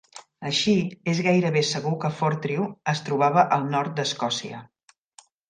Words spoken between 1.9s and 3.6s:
que Fortriu es trobava